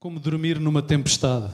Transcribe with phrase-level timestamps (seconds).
[0.00, 1.50] Como dormir numa tempestade.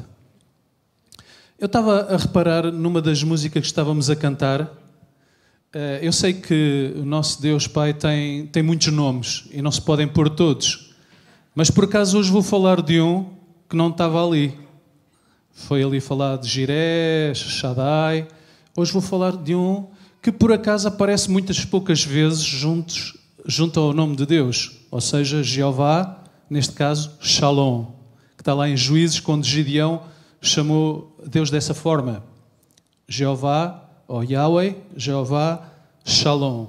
[1.59, 4.73] Eu estava a reparar numa das músicas que estávamos a cantar.
[5.73, 9.83] Eh, eu sei que o nosso Deus Pai tem, tem muitos nomes e não se
[9.83, 10.95] podem pôr todos.
[11.57, 13.31] Mas por acaso hoje vou falar de um
[13.69, 14.57] que não estava ali.
[15.51, 18.29] Foi ali falar de Jiré, Shaddai.
[18.77, 19.89] Hoje vou falar de um
[20.23, 24.83] que por acaso aparece muitas poucas vezes juntos, junto ao nome de Deus.
[24.89, 27.96] Ou seja, Jeová, neste caso, Shalom
[28.47, 30.05] está lá em Juízes, quando Gideão
[30.41, 32.23] chamou Deus dessa forma:
[33.09, 35.69] Jeová, ou Yahweh, Jeová,
[36.05, 36.69] Shalom.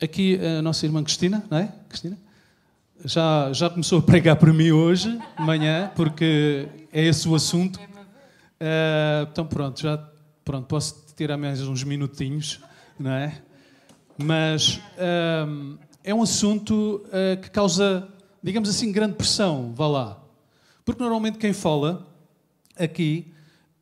[0.00, 1.72] Aqui a nossa irmã Cristina, não é?
[1.88, 2.16] Cristina?
[3.04, 7.80] Já, já começou a pregar para mim hoje, de manhã, porque é esse o assunto.
[7.80, 9.98] Uh, então pronto, já
[10.44, 12.60] pronto, posso tirar mais uns minutinhos,
[12.96, 13.42] não é?
[14.16, 18.08] Mas uh, é um assunto uh, que causa
[18.42, 20.22] digamos assim, grande pressão, vá lá.
[20.84, 22.06] Porque normalmente quem fala
[22.78, 23.32] aqui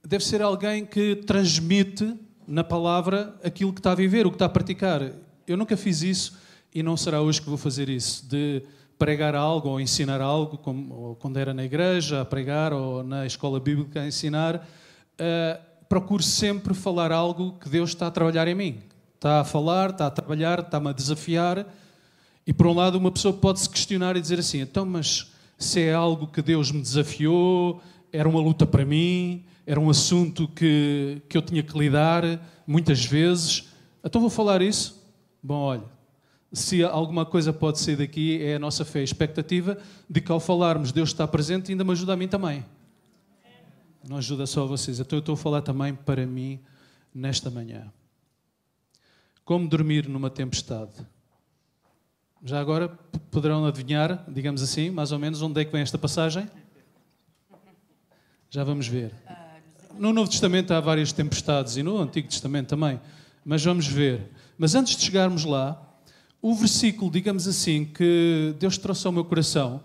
[0.06, 4.46] deve ser alguém que transmite na palavra aquilo que está a viver, o que está
[4.46, 5.12] a praticar.
[5.46, 6.38] Eu nunca fiz isso
[6.74, 8.62] e não será hoje que vou fazer isso, de
[8.98, 13.60] pregar algo ou ensinar algo, como quando era na igreja a pregar ou na escola
[13.60, 14.56] bíblica a ensinar.
[14.56, 18.82] Uh, procuro sempre falar algo que Deus está a trabalhar em mim.
[19.14, 21.66] Está a falar, está a trabalhar, está-me a desafiar
[22.48, 25.82] e por um lado, uma pessoa pode se questionar e dizer assim: então, mas se
[25.82, 31.20] é algo que Deus me desafiou, era uma luta para mim, era um assunto que,
[31.28, 32.24] que eu tinha que lidar
[32.66, 33.68] muitas vezes,
[34.02, 35.06] então vou falar isso?
[35.42, 35.84] Bom, olha,
[36.50, 39.76] se alguma coisa pode sair daqui é a nossa fé, a expectativa
[40.08, 42.64] de que ao falarmos Deus está presente ainda me ajuda a mim também.
[44.08, 44.98] Não ajuda só a vocês.
[44.98, 46.60] Então eu estou a falar também para mim
[47.14, 47.92] nesta manhã.
[49.44, 50.94] Como dormir numa tempestade?
[52.44, 52.88] Já agora
[53.32, 56.48] poderão adivinhar, digamos assim, mais ou menos onde é que vem esta passagem?
[58.48, 59.12] Já vamos ver.
[59.98, 63.00] No Novo Testamento há várias tempestades e no Antigo Testamento também,
[63.44, 64.30] mas vamos ver.
[64.56, 65.84] Mas antes de chegarmos lá,
[66.40, 69.82] o versículo, digamos assim, que Deus trouxe ao meu coração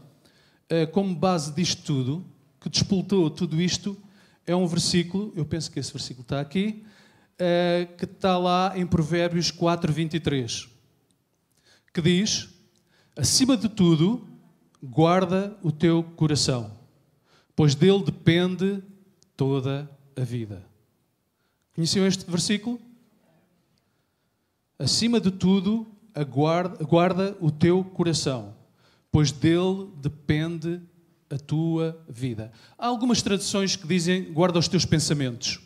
[0.69, 2.25] eh, como base disto tudo,
[2.61, 3.97] que despoltou tudo isto,
[4.45, 6.85] é um versículo, eu penso que esse versículo está aqui,
[7.39, 10.72] eh, que está lá em Provérbios 4, 23
[11.93, 12.49] que diz:
[13.15, 14.27] acima de tudo,
[14.81, 16.71] guarda o teu coração,
[17.55, 18.81] pois dele depende
[19.37, 20.65] toda a vida.
[21.75, 22.79] Conheciam este versículo?
[24.77, 28.55] Acima de tudo, aguarda, guarda o teu coração,
[29.11, 30.81] pois dele depende
[31.29, 32.51] a tua vida.
[32.77, 35.59] Há algumas traduções que dizem guarda os teus pensamentos.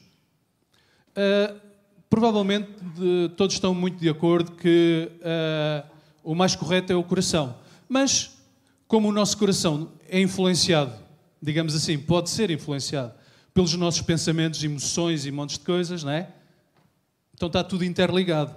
[1.12, 1.60] Uh,
[2.10, 5.97] provavelmente de, todos estão muito de acordo que uh,
[6.28, 7.58] o mais correto é o coração.
[7.88, 8.38] Mas,
[8.86, 10.94] como o nosso coração é influenciado,
[11.42, 13.14] digamos assim, pode ser influenciado
[13.54, 16.30] pelos nossos pensamentos, emoções e montes de coisas, não é?
[17.34, 18.54] Então está tudo interligado.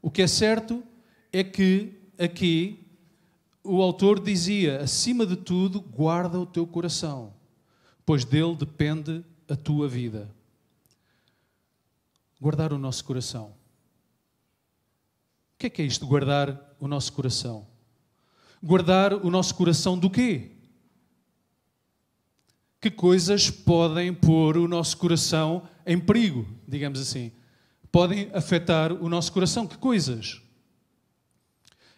[0.00, 0.80] O que é certo
[1.32, 2.86] é que aqui
[3.64, 7.34] o autor dizia: acima de tudo, guarda o teu coração,
[8.06, 10.30] pois dele depende a tua vida.
[12.40, 13.57] Guardar o nosso coração.
[15.58, 17.66] O que é que é isto, guardar o nosso coração.
[18.62, 20.52] Guardar o nosso coração do quê?
[22.80, 27.32] Que coisas podem pôr o nosso coração em perigo, digamos assim?
[27.90, 29.66] Podem afetar o nosso coração.
[29.66, 30.40] Que coisas?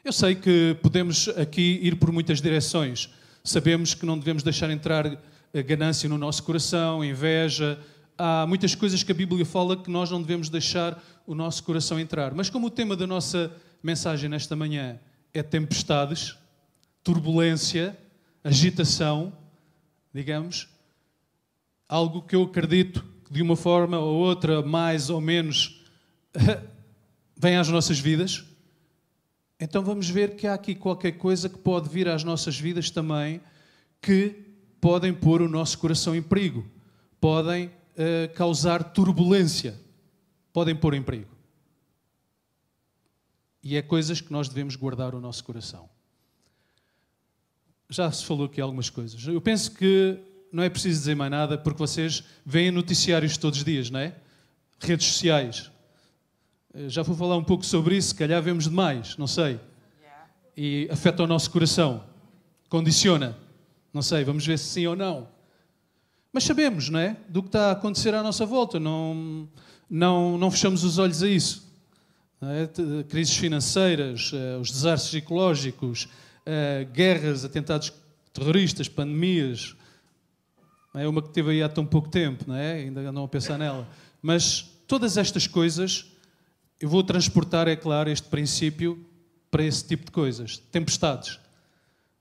[0.03, 3.11] Eu sei que podemos aqui ir por muitas direções.
[3.45, 5.23] Sabemos que não devemos deixar entrar
[5.67, 7.79] ganância no nosso coração, inveja.
[8.23, 11.99] Há muitas coisas que a Bíblia fala que nós não devemos deixar o nosso coração
[11.99, 12.35] entrar.
[12.35, 13.51] Mas como o tema da nossa
[13.83, 15.01] mensagem nesta manhã
[15.33, 16.37] é tempestades,
[17.03, 17.97] turbulência,
[18.45, 19.33] agitação,
[20.13, 20.69] digamos,
[21.89, 25.83] algo que eu acredito que de uma forma ou outra, mais ou menos,
[27.35, 28.45] vem às nossas vidas.
[29.59, 33.41] Então vamos ver que há aqui qualquer coisa que pode vir às nossas vidas também
[33.99, 34.45] que
[34.79, 36.67] podem pôr o nosso coração em perigo,
[37.19, 39.79] podem uh, causar turbulência,
[40.53, 41.31] podem pôr em perigo.
[43.63, 45.89] E é coisas que nós devemos guardar o nosso coração.
[47.91, 49.27] Já se falou aqui algumas coisas.
[49.27, 50.19] Eu penso que
[50.51, 54.15] não é preciso dizer mais nada, porque vocês veem noticiários todos os dias, não é?
[54.81, 55.71] Redes sociais.
[56.73, 59.61] Eh, já vou falar um pouco sobre isso, se calhar vemos demais, não sei.
[60.57, 62.05] E afeta o nosso coração.
[62.69, 63.37] Condiciona.
[63.93, 65.29] Não sei, vamos ver se sim ou não.
[66.33, 67.17] Mas sabemos, não é?
[67.29, 68.79] Do que está a acontecer à nossa volta.
[68.79, 69.49] Não,
[69.89, 71.71] não, não fechamos os olhos a isso
[72.43, 73.03] é?
[73.05, 76.09] crises financeiras, eh, os desastres ecológicos,
[76.47, 77.93] eh, guerras, atentados
[78.33, 79.77] terroristas, pandemias.
[80.95, 82.75] É uma que teve aí há tão pouco tempo, não é?
[82.75, 83.87] ainda andam a pensar nela.
[84.23, 86.07] Mas todas estas coisas,
[86.81, 89.05] eu vou transportar, é claro, este princípio
[89.51, 90.59] para esse tipo de coisas.
[90.71, 91.39] Tempestades.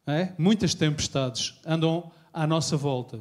[0.06, 0.33] É?
[0.38, 3.19] Muitas tempestades andam à nossa volta.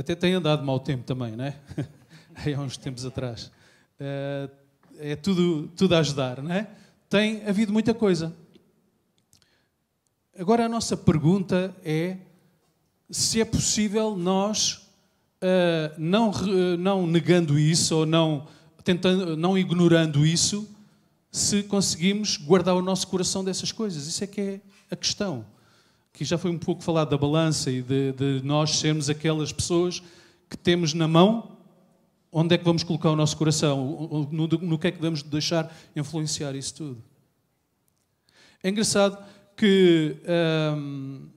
[0.00, 1.54] Até tem andado mau tempo também, não é?
[2.36, 3.52] Aí há uns tempos atrás.
[3.98, 4.48] Eh,
[4.98, 6.70] é tudo, tudo a ajudar, não é?
[7.06, 8.34] Tem havido muita coisa.
[10.38, 12.16] Agora a nossa pergunta é
[13.10, 14.88] se é possível nós,
[15.42, 16.32] uh, não,
[16.78, 18.46] não negando isso ou não,
[18.82, 20.66] tentando, não ignorando isso,
[21.30, 24.06] se conseguimos guardar o nosso coração dessas coisas.
[24.06, 24.60] Isso é que é
[24.90, 25.44] a questão.
[26.12, 30.02] Que já foi um pouco falado da balança e de, de nós sermos aquelas pessoas
[30.48, 31.60] que temos na mão
[32.32, 35.74] onde é que vamos colocar o nosso coração, no, no que é que vamos deixar
[35.96, 37.02] influenciar isso tudo.
[38.62, 39.18] É engraçado
[39.56, 40.16] que
[40.76, 41.28] hum,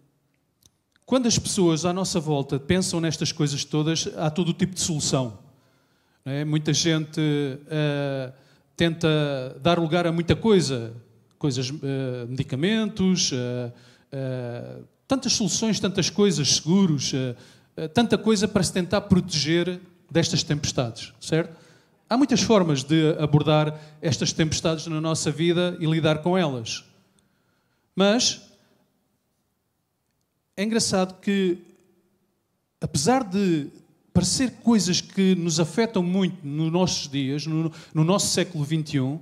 [1.06, 4.82] quando as pessoas à nossa volta pensam nestas coisas todas, há todo o tipo de
[4.82, 5.40] solução.
[6.26, 6.46] É?
[6.46, 8.34] Muita gente uh,
[8.78, 10.94] tenta dar lugar a muita coisa,
[11.38, 11.82] coisas, uh,
[12.30, 13.74] medicamentos, uh,
[15.08, 17.14] tantas soluções, tantas coisas, seguros,
[17.94, 19.80] tanta coisa para se tentar proteger
[20.10, 21.58] destas tempestades, certo?
[22.10, 26.84] Há muitas formas de abordar estas tempestades na nossa vida e lidar com elas.
[27.96, 28.42] Mas
[30.56, 31.58] é engraçado que,
[32.80, 33.68] apesar de
[34.14, 39.20] parecer coisas que nos afetam muito nos nossos dias, no, no nosso século XXI,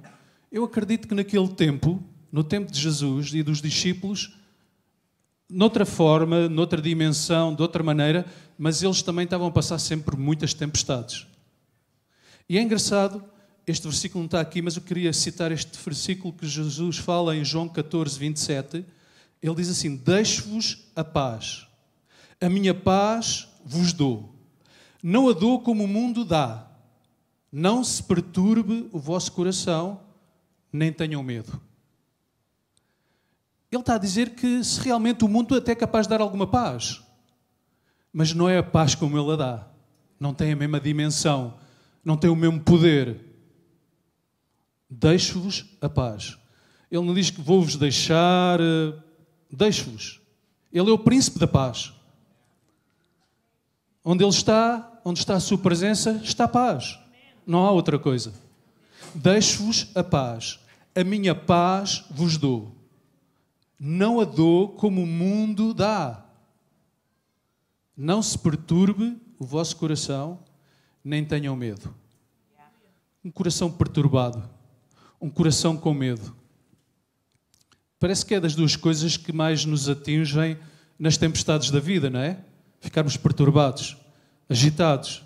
[0.52, 4.38] eu acredito que naquele tempo, no tempo de Jesus e dos discípulos,
[5.52, 8.26] noutra forma, noutra dimensão, de outra maneira,
[8.58, 11.28] mas eles também estavam a passar sempre muitas tempestades.
[12.48, 13.24] E é engraçado,
[13.68, 17.44] este versículo não está aqui, mas eu queria citar este versículo que Jesus fala em
[17.44, 18.86] João 14, 27.
[19.42, 21.68] Ele diz assim: Deixo-vos a paz,
[22.40, 24.34] a minha paz vos dou.
[25.04, 26.68] Não a dou como o mundo dá.
[27.52, 30.00] Não se perturbe o vosso coração,
[30.72, 31.60] nem tenham medo.
[33.72, 36.46] Ele está a dizer que se realmente o mundo até é capaz de dar alguma
[36.46, 37.02] paz,
[38.12, 39.68] mas não é a paz como ele a dá.
[40.20, 41.58] Não tem a mesma dimensão,
[42.04, 43.18] não tem o mesmo poder.
[44.90, 46.38] Deixo-vos a paz.
[46.92, 48.94] Ele não diz que vou-vos deixar, eh,
[49.50, 50.20] deixo-vos.
[50.74, 51.94] Ele é o príncipe da paz.
[54.04, 57.00] Onde ele está, onde está a sua presença, está a paz.
[57.48, 58.34] Não há outra coisa.
[59.16, 60.60] Deixo-vos a paz.
[60.94, 62.81] A minha paz vos dou
[63.84, 66.24] não a dou como o mundo dá.
[67.98, 70.44] Não se perturbe o vosso coração,
[71.04, 71.92] nem tenham medo.
[73.26, 74.48] Um coração perturbado,
[75.20, 76.36] um coração com medo.
[78.00, 80.60] Parece que é das duas coisas que mais nos atingem
[81.00, 82.40] nas tempestades da vida, não é?
[82.80, 83.98] Ficarmos perturbados,
[84.48, 85.24] agitados,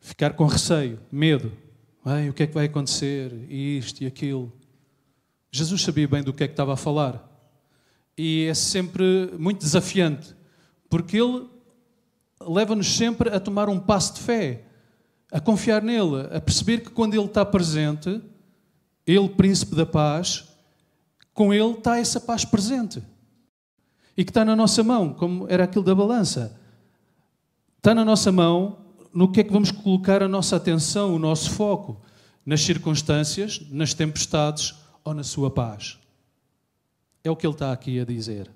[0.00, 1.50] ficar com receio, medo.
[2.04, 3.32] Ai, o que é que vai acontecer?
[3.50, 4.59] Isto e aquilo.
[5.52, 7.26] Jesus sabia bem do que é que estava a falar.
[8.16, 10.34] E é sempre muito desafiante,
[10.88, 11.48] porque ele
[12.40, 14.64] leva-nos sempre a tomar um passo de fé,
[15.30, 18.20] a confiar nele, a perceber que quando ele está presente,
[19.06, 20.48] ele, príncipe da paz,
[21.32, 23.02] com ele está essa paz presente.
[24.16, 26.58] E que está na nossa mão, como era aquilo da balança.
[27.78, 28.78] Está na nossa mão
[29.12, 32.00] no que é que vamos colocar a nossa atenção, o nosso foco,
[32.44, 35.98] nas circunstâncias, nas tempestades ou na sua paz.
[37.22, 38.50] É o que ele está aqui a dizer.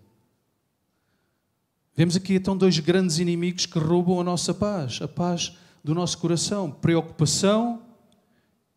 [1.94, 6.18] Vemos aqui então dois grandes inimigos que roubam a nossa paz, a paz do nosso
[6.18, 7.82] coração: preocupação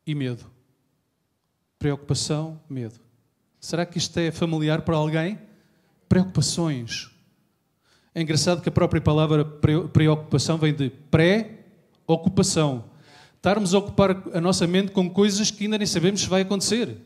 [0.05, 0.45] e medo.
[1.79, 2.99] Preocupação, medo.
[3.59, 5.39] Será que isto é familiar para alguém?
[6.07, 7.09] Preocupações.
[8.13, 12.85] É engraçado que a própria palavra preocupação vem de pré-ocupação.
[13.35, 16.97] Estarmos a ocupar a nossa mente com coisas que ainda nem sabemos se vai acontecer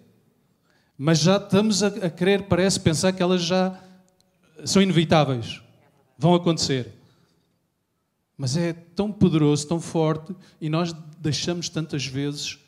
[1.03, 3.75] mas já estamos a, a querer, parece, pensar que elas já
[4.63, 5.59] são inevitáveis,
[6.15, 6.93] vão acontecer.
[8.37, 12.59] Mas é tão poderoso, tão forte, e nós deixamos tantas vezes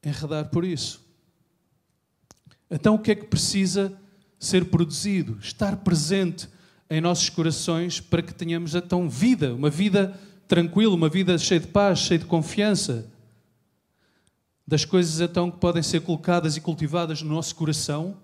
[0.00, 1.04] enredar por isso.
[2.70, 3.92] Então, o que é que precisa
[4.38, 5.36] ser produzido?
[5.40, 6.48] Estar presente
[6.88, 11.66] em nossos corações para que tenhamos então vida, uma vida tranquila, uma vida cheia de
[11.66, 13.11] paz, cheia de confiança,
[14.66, 18.16] das coisas então que podem ser colocadas e cultivadas no nosso coração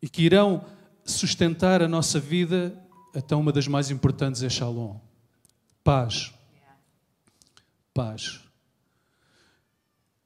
[0.00, 0.64] e que irão
[1.04, 2.76] sustentar a nossa vida,
[3.14, 4.96] então uma das mais importantes é Shalom.
[5.82, 6.32] Paz.
[7.94, 8.40] Paz.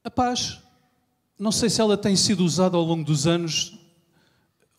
[0.03, 0.59] A paz,
[1.37, 3.77] não sei se ela tem sido usada ao longo dos anos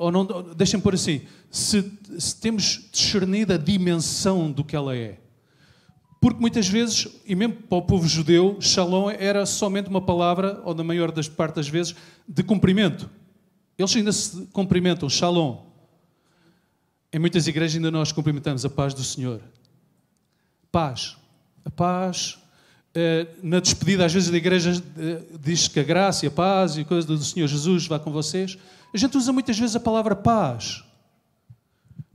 [0.03, 0.25] ou não,
[0.55, 5.21] deixem-me pôr assim, se, se temos discernido a dimensão do que ela é.
[6.23, 10.73] Porque muitas vezes, e mesmo para o povo judeu, shalom era somente uma palavra, ou
[10.73, 11.97] na maior das partes das vezes,
[12.29, 13.11] de cumprimento.
[13.77, 15.65] Eles ainda se cumprimentam, shalom.
[17.13, 19.43] Em muitas igrejas ainda nós cumprimentamos a paz do Senhor.
[20.71, 21.17] Paz.
[21.65, 22.39] A paz.
[22.95, 26.77] Eh, na despedida, às vezes, da igreja eh, diz que a graça e a paz
[26.77, 28.57] e a coisa do Senhor Jesus vá com vocês.
[28.95, 30.85] A gente usa muitas vezes a palavra paz.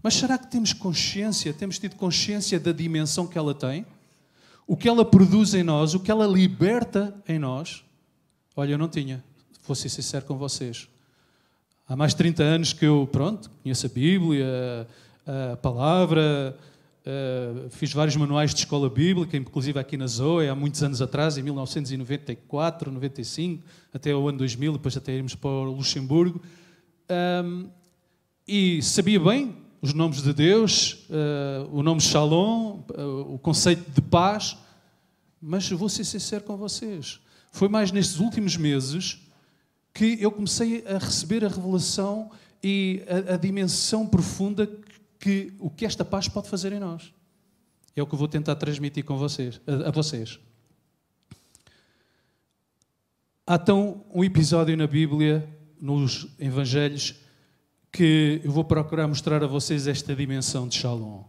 [0.01, 3.85] Mas será que temos consciência, temos tido consciência da dimensão que ela tem?
[4.69, 7.85] O que ela produz em nós, o que ela liberta em nós?
[8.53, 9.23] Olha, eu não tinha,
[9.65, 10.89] vou ser sincero com vocês.
[11.87, 14.85] Há mais de 30 anos que eu, pronto, conheço a Bíblia,
[15.53, 16.57] a palavra,
[17.69, 21.43] fiz vários manuais de escola bíblica, inclusive aqui na Zoe, há muitos anos atrás, em
[21.43, 26.41] 1994, 95, até o ano 2000, depois até irmos para o Luxemburgo.
[28.45, 34.01] E sabia bem os nomes de Deus, uh, o nome Shalom, uh, o conceito de
[34.01, 34.57] paz,
[35.41, 37.19] mas vou ser sincero com vocês.
[37.51, 39.19] Foi mais nestes últimos meses
[39.93, 42.31] que eu comecei a receber a revelação
[42.63, 44.69] e a, a dimensão profunda
[45.19, 47.13] que o que esta paz pode fazer em nós.
[47.95, 50.39] É o que eu vou tentar transmitir com vocês, a, a vocês.
[53.45, 55.47] Há então um episódio na Bíblia
[55.79, 57.15] nos Evangelhos
[57.91, 61.23] que eu vou procurar mostrar a vocês esta dimensão de Shalom.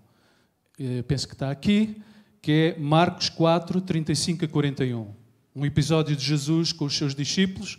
[0.78, 2.00] Eu penso que está aqui,
[2.40, 5.14] que é Marcos 4, 35 a 41.
[5.54, 7.78] Um episódio de Jesus com os seus discípulos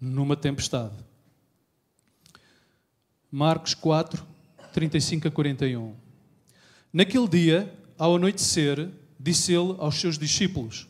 [0.00, 0.94] numa tempestade.
[3.30, 4.24] Marcos 4,
[4.72, 5.94] 35 a 41.
[6.92, 8.88] Naquele dia, ao anoitecer,
[9.18, 10.88] disse ele aos seus discípulos: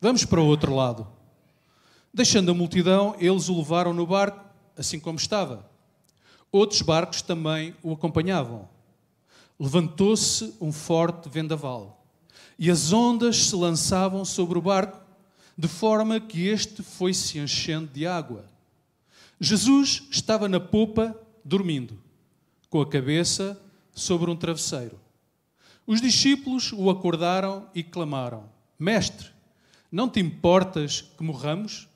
[0.00, 1.06] Vamos para o outro lado.
[2.12, 4.44] Deixando a multidão, eles o levaram no barco
[4.76, 5.69] assim como estava.
[6.52, 8.68] Outros barcos também o acompanhavam.
[9.58, 12.04] Levantou-se um forte vendaval
[12.58, 15.00] e as ondas se lançavam sobre o barco,
[15.56, 18.44] de forma que este foi se enchendo de água.
[19.40, 21.98] Jesus estava na popa, dormindo,
[22.68, 23.60] com a cabeça
[23.94, 24.98] sobre um travesseiro.
[25.86, 28.44] Os discípulos o acordaram e clamaram:
[28.78, 29.28] Mestre,
[29.90, 31.88] não te importas que morramos?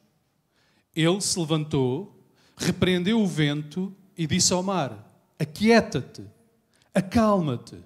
[0.94, 2.14] Ele se levantou
[2.56, 6.24] repreendeu o vento e disse ao mar: Aquieta-te,
[6.94, 7.76] acalma-te.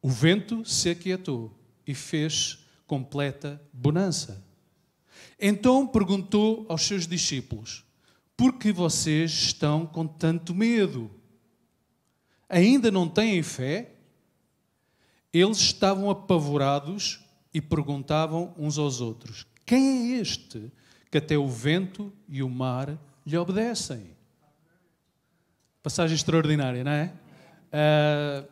[0.00, 4.44] O vento se aquietou e fez completa bonança.
[5.40, 7.84] Então perguntou aos seus discípulos:
[8.36, 11.10] Por que vocês estão com tanto medo?
[12.48, 13.92] Ainda não têm fé?
[15.32, 17.20] Eles estavam apavorados
[17.52, 20.70] e perguntavam uns aos outros: Quem é este
[21.10, 24.13] que até o vento e o mar lhe obedecem.
[25.84, 27.12] Passagem extraordinária, não é?
[27.70, 28.48] Uh,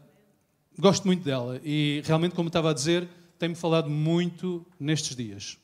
[0.78, 3.08] gosto muito dela e realmente, como estava a dizer,
[3.38, 5.58] tem-me falado muito nestes dias,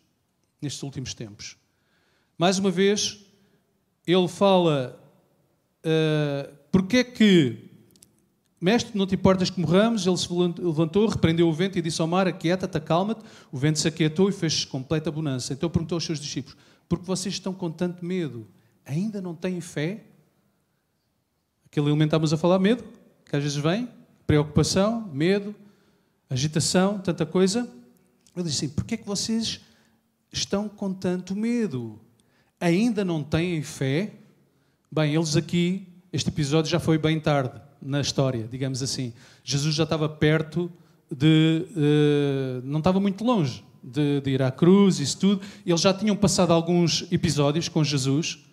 [0.60, 1.56] nestes últimos tempos.
[2.37, 3.25] Mais uma vez,
[4.06, 4.98] ele fala:
[5.84, 7.70] uh, porque é que,
[8.60, 10.06] mestre, não te importas que morramos?
[10.06, 13.22] Ele se levantou, repreendeu o vento e disse ao mar: Aquieta-te, acalma-te.
[13.52, 15.52] O vento se aquietou e fez completa bonança.
[15.52, 16.56] Então perguntou aos seus discípulos:
[16.88, 18.48] Porque vocês estão com tanto medo?
[18.88, 20.02] ainda não têm fé?
[21.70, 22.82] Aquele elemento estávamos a falar, medo,
[23.26, 23.88] que às vezes vem,
[24.26, 25.54] preocupação, medo,
[26.28, 27.68] agitação, tanta coisa.
[28.34, 29.60] Eu disse assim: porquê é que vocês
[30.32, 32.00] estão com tanto medo?
[32.58, 34.12] Ainda não têm fé?
[34.90, 39.12] Bem, eles aqui, este episódio já foi bem tarde na história, digamos assim.
[39.44, 40.72] Jesus já estava perto
[41.14, 41.66] de.
[41.70, 45.42] Uh, não estava muito longe de, de ir à cruz, isso tudo.
[45.66, 48.47] Eles já tinham passado alguns episódios com Jesus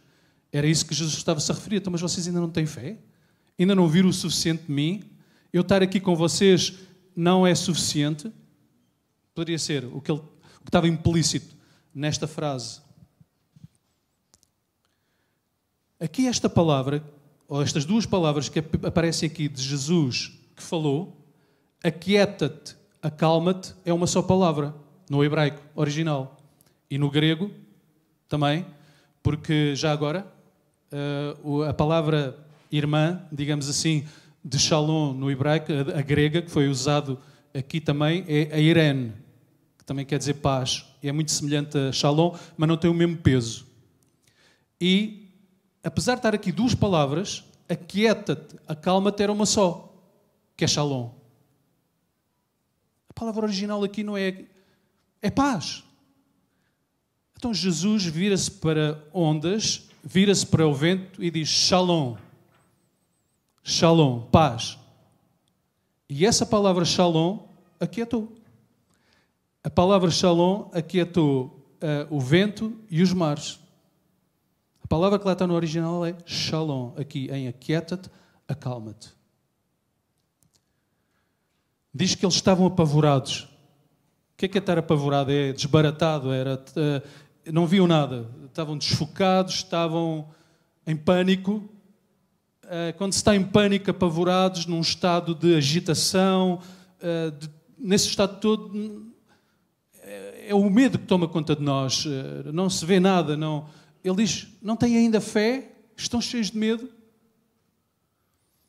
[0.55, 1.77] era isso que Jesus estava-se a referir.
[1.77, 2.97] Então, mas vocês ainda não têm fé?
[3.59, 5.03] Ainda não viram o suficiente de mim?
[5.51, 6.75] Eu estar aqui com vocês
[7.13, 8.31] não é suficiente?
[9.33, 11.53] Poderia ser o que, ele, o que estava implícito
[11.93, 12.79] nesta frase.
[15.99, 17.03] Aqui esta palavra,
[17.49, 21.21] ou estas duas palavras que aparecem aqui de Jesus que falou,
[21.83, 24.73] aquieta-te, acalma-te, é uma só palavra
[25.09, 26.37] no hebraico original.
[26.89, 27.51] E no grego
[28.29, 28.65] também,
[29.21, 30.33] porque já agora
[31.43, 32.37] uh, a palavra
[32.71, 34.05] irmã, digamos assim,
[34.43, 37.19] de Shalom no hebraico, a, a grega, que foi usado
[37.53, 39.13] aqui também, é a Irene,
[39.77, 40.85] que também quer dizer paz.
[41.01, 43.65] É muito semelhante a Shalom, mas não tem o mesmo peso.
[44.79, 45.29] E,
[45.83, 49.93] apesar de estar aqui duas palavras, aquieta-te, acalma-te era uma só,
[50.55, 51.11] que é Shalom.
[53.09, 54.45] A palavra original aqui não é.
[55.21, 55.83] é paz.
[57.37, 62.15] Então Jesus vira-se para ondas vira-se para o vento e diz: Shalom.
[63.63, 64.77] Shalom, paz.
[66.07, 67.39] E essa palavra shalom
[67.79, 68.31] aquietou.
[69.63, 73.59] A palavra shalom aquietou uh, o vento e os mares.
[74.83, 78.07] A palavra que lá está no original é shalom, aqui em aquieta-te,
[78.47, 79.09] acalma-te.
[81.91, 83.49] Diz que eles estavam apavorados.
[84.33, 85.31] O que é que é estar apavorado?
[85.31, 87.07] É desbaratado, era, uh,
[87.51, 88.29] não viam nada.
[88.45, 90.29] Estavam desfocados, estavam
[90.85, 91.63] em pânico.
[92.63, 96.59] Uh, quando se está em pânico, apavorados, num estado de agitação,
[96.99, 99.11] uh, de, nesse estado todo,
[100.01, 102.05] é, é o medo que toma conta de nós.
[102.53, 103.67] não se vê nada, não
[104.07, 106.89] ele diz: não têm ainda fé, estão cheios de medo.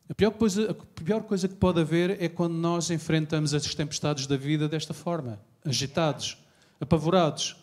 [0.09, 4.27] A pior, coisa, a pior coisa que pode haver é quando nós enfrentamos as tempestades
[4.27, 6.39] da vida desta forma, agitados,
[6.81, 7.57] apavorados,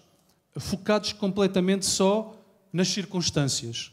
[0.55, 2.39] focados completamente só
[2.71, 3.91] nas circunstâncias.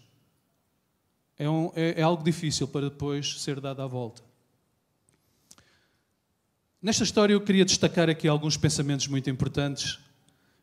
[1.39, 4.23] É, um, é, é algo difícil para depois ser dado à volta.
[6.83, 9.99] Nesta história eu queria destacar aqui alguns pensamentos muito importantes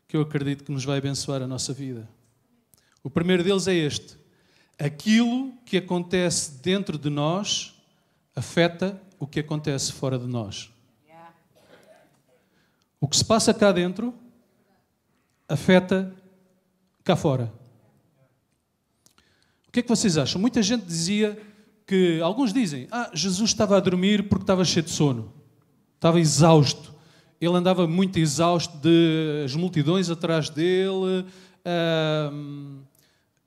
[0.06, 2.08] que eu acredito que nos vai abençoar a nossa vida.
[3.02, 4.16] O primeiro deles é este:
[4.78, 7.74] aquilo que acontece dentro de nós
[8.34, 10.70] afeta o que acontece fora de nós.
[13.00, 14.12] O que se passa cá dentro
[15.48, 16.14] afeta
[17.02, 17.52] cá fora.
[19.66, 20.40] O que é que vocês acham?
[20.40, 21.38] Muita gente dizia
[21.86, 25.32] que, alguns dizem, ah, Jesus estava a dormir porque estava cheio de sono,
[25.94, 26.94] estava exausto.
[27.40, 31.24] Ele andava muito exausto de as multidões atrás dele,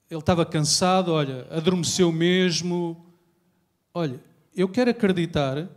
[0.10, 3.05] ele estava cansado, olha, adormeceu mesmo.
[3.93, 4.20] Olha,
[4.55, 5.70] eu quero acreditar,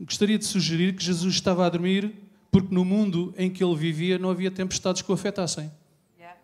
[0.00, 2.14] gostaria de sugerir que Jesus estava a dormir
[2.50, 5.70] porque no mundo em que ele vivia não havia tempestades que o afetassem.
[6.16, 6.40] Yeah.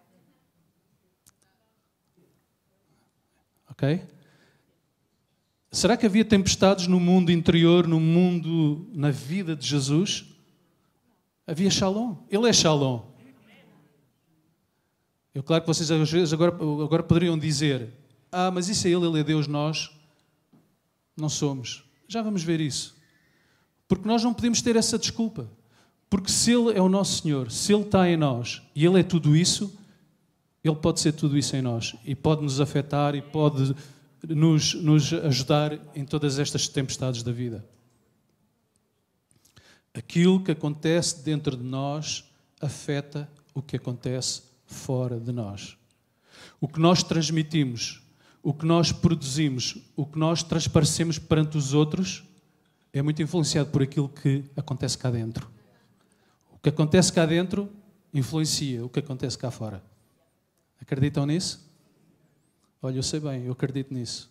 [3.71, 4.03] Ok?
[5.71, 10.25] Será que havia tempestades no mundo interior, no mundo, na vida de Jesus?
[11.47, 12.17] Havia Shalom.
[12.31, 13.03] Ele é Shalom.
[15.35, 15.91] Eu, claro que vocês
[16.33, 17.93] agora, agora poderiam dizer:
[18.31, 19.91] Ah, mas isso é Ele, Ele é Deus, nós
[21.17, 21.85] não somos.
[22.07, 22.97] Já vamos ver isso.
[23.89, 25.51] Porque nós não podemos ter essa desculpa.
[26.09, 29.03] Porque se Ele é o nosso Senhor, se Ele está em nós e Ele é
[29.03, 29.77] tudo isso,
[30.63, 33.75] Ele pode ser tudo isso em nós e pode nos afetar e pode
[34.29, 37.65] nos, nos ajudar em todas estas tempestades da vida.
[39.93, 42.25] Aquilo que acontece dentro de nós
[42.61, 45.77] afeta o que acontece fora de nós.
[46.61, 48.03] O que nós transmitimos,
[48.43, 52.25] o que nós produzimos, o que nós transparecemos perante os outros
[52.93, 55.54] é muito influenciado por aquilo que acontece cá dentro.
[56.65, 57.71] Que acontece cá dentro
[58.15, 59.85] influencia o que acontece cá fora.
[60.81, 61.71] Acreditam nisso?
[62.81, 64.31] Olha, eu sei bem, eu acredito nisso.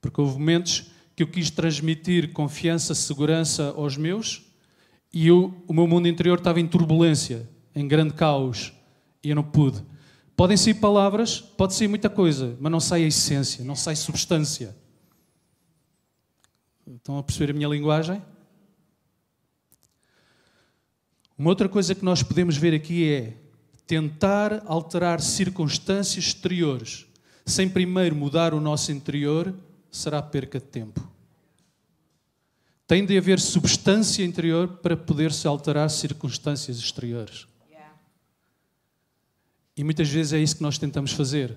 [0.00, 4.46] Porque houve momentos que eu quis transmitir confiança, segurança aos meus
[5.12, 8.72] e eu, o meu mundo interior estava em turbulência, em grande caos.
[9.20, 9.82] E eu não pude.
[10.36, 14.76] Podem sair palavras, pode sair muita coisa, mas não sai a essência, não sai substância.
[16.86, 18.22] Estão a perceber a minha linguagem?
[21.38, 23.36] Uma outra coisa que nós podemos ver aqui é
[23.86, 27.06] tentar alterar circunstâncias exteriores
[27.46, 29.54] sem primeiro mudar o nosso interior
[29.88, 31.08] será perca de tempo.
[32.86, 37.46] Tem de haver substância interior para poder-se alterar circunstâncias exteriores.
[39.76, 41.56] E muitas vezes é isso que nós tentamos fazer.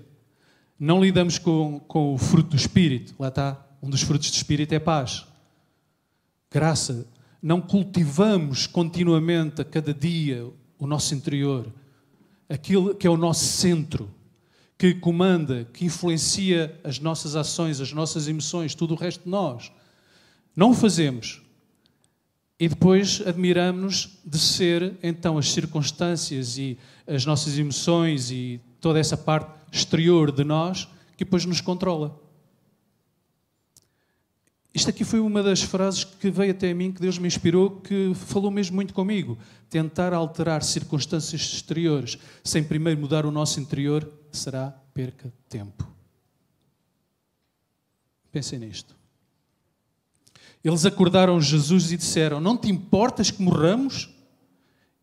[0.78, 3.15] Não lidamos com, com o fruto do Espírito.
[3.18, 3.65] Lá está.
[3.82, 5.26] Um dos frutos do Espírito é paz.
[6.52, 7.08] Graça.
[7.41, 10.45] Não cultivamos continuamente, a cada dia,
[10.78, 11.71] o nosso interior.
[12.49, 14.10] Aquilo que é o nosso centro.
[14.78, 19.71] Que comanda, que influencia as nossas ações, as nossas emoções, tudo o resto de nós.
[20.56, 21.41] Não o fazemos.
[22.60, 29.15] E depois admiramos-nos de ser então as circunstâncias e as nossas emoções e toda essa
[29.15, 32.19] parte exterior de nós que depois nos controla.
[34.73, 37.82] Isto aqui foi uma das frases que veio até a mim, que Deus me inspirou,
[37.82, 39.38] que falou mesmo muito comigo.
[39.69, 45.88] Tentar alterar circunstâncias exteriores sem primeiro mudar o nosso interior será perca de tempo.
[48.32, 48.95] Pensem nisto.
[50.63, 54.10] Eles acordaram Jesus e disseram: Não te importas que morramos?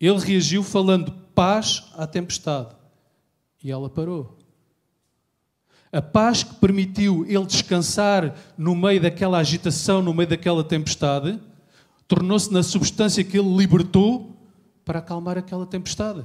[0.01, 2.77] Ele reagiu falando paz à tempestade.
[3.63, 4.36] E ela parou.
[5.97, 11.41] A paz que permitiu ele descansar no meio daquela agitação, no meio daquela tempestade,
[12.07, 14.37] tornou-se na substância que ele libertou
[14.85, 16.23] para acalmar aquela tempestade.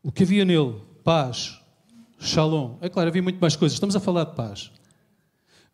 [0.00, 0.76] O que havia nele?
[1.02, 1.60] Paz,
[2.20, 2.76] shalom.
[2.80, 3.74] É claro, havia muito mais coisas.
[3.74, 4.70] Estamos a falar de paz.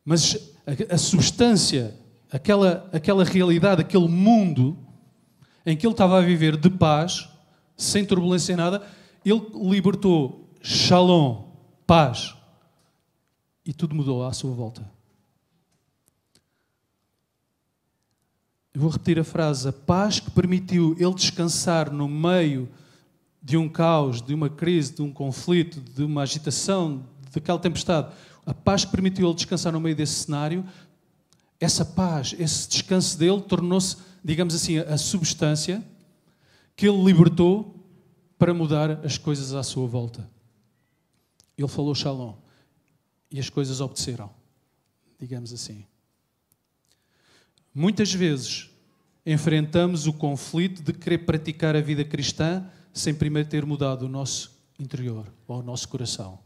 [0.03, 1.95] Mas a, a substância,
[2.33, 4.79] aquela, aquela realidade, aquele mundo
[5.67, 7.29] em que ele estava a viver de paz,
[7.77, 8.83] sem turbulência em nada,
[9.23, 11.46] ele libertou shalom,
[11.87, 12.35] paz.
[13.65, 14.89] E tudo mudou à sua volta.
[18.75, 22.69] Eu vou repetir a frase: a paz que permitiu ele descansar no meio
[23.43, 28.13] de um caos, de uma crise, de um conflito, de uma agitação, daquela tempestade,
[28.45, 30.65] a paz que permitiu ele descansar no meio desse cenário,
[31.61, 35.83] essa paz, esse descanso dele tornou-se, digamos assim, a substância
[36.75, 37.75] que ele libertou
[38.39, 40.29] para mudar as coisas à sua volta.
[41.57, 42.35] Ele falou shalom
[43.31, 44.31] e as coisas obedeceram,
[45.19, 45.85] digamos assim.
[47.75, 48.71] Muitas vezes
[49.25, 54.57] enfrentamos o conflito de querer praticar a vida cristã sem primeiro ter mudado o nosso
[54.79, 56.39] interior ou o nosso coração.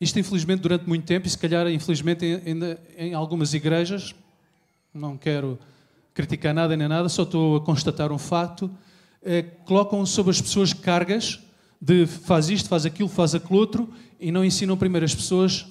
[0.00, 4.14] Isto, infelizmente, durante muito tempo, e se calhar, infelizmente, ainda em algumas igrejas,
[4.94, 5.58] não quero
[6.14, 8.70] criticar nada nem nada, só estou a constatar um facto,
[9.22, 11.40] é, colocam sobre as pessoas cargas
[11.80, 13.88] de faz isto, faz aquilo, faz aquilo outro,
[14.18, 15.66] e não ensinam primeiro as pessoas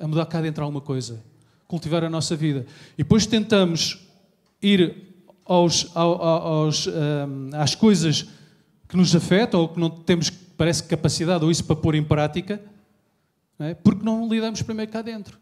[0.00, 1.22] a mudar cá dentro alguma coisa,
[1.66, 2.64] cultivar a nossa vida.
[2.94, 4.06] E depois tentamos
[4.62, 5.08] ir
[5.44, 6.92] aos, aos, aos um,
[7.54, 8.26] às coisas
[8.88, 12.62] que nos afetam ou que não temos, parece, capacidade ou isso para pôr em prática,
[13.58, 13.74] não é?
[13.74, 15.38] porque não lidamos primeiro cá dentro.